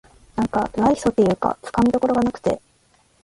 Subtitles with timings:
[0.35, 2.59] なんか無愛想っていうかつかみどころがなくて